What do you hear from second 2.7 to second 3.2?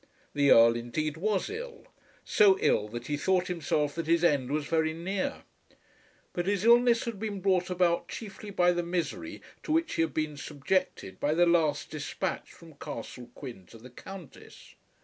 that he